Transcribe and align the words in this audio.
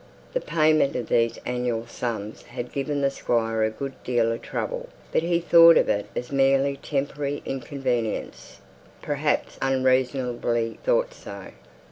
The 0.33 0.41
payment 0.41 0.95
of 0.95 1.09
these 1.09 1.37
annual 1.45 1.85
sums 1.85 2.41
had 2.41 2.71
given 2.71 3.01
the 3.01 3.11
Squire 3.11 3.61
a 3.63 3.69
good 3.69 3.93
deal 4.03 4.31
of 4.31 4.41
trouble; 4.41 4.89
but 5.11 5.21
he 5.21 5.39
thought 5.39 5.77
of 5.77 5.89
it 5.89 6.07
as 6.15 6.31
a 6.31 6.33
merely 6.33 6.77
temporary 6.77 7.43
inconvenience; 7.45 8.61
perhaps 9.03 9.59
unreasonably 9.61 10.79
thought 10.83 11.13
so. 11.13 11.51